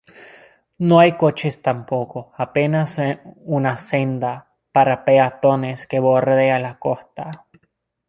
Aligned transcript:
No 0.79 0.99
hay 0.99 1.15
coches 1.15 1.61
tampoco; 1.61 2.31
apenas 2.35 2.99
una 3.45 3.77
senda 3.77 4.47
para 4.71 5.05
peatones 5.05 5.85
que 5.85 5.99
bordea 5.99 6.57
la 6.57 6.79
costa. 6.79 7.45